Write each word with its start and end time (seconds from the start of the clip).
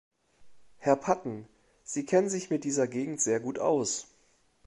Herr 0.79 0.95
Patten, 0.95 1.47
Sie 1.83 2.07
kennen 2.07 2.27
sich 2.27 2.49
mit 2.49 2.63
dieser 2.63 2.87
Gegend 2.87 3.21
sehr 3.21 3.39
gut 3.39 3.59
aus. 3.59 4.07